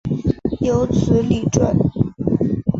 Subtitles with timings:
[0.61, 1.75] 有子李撰。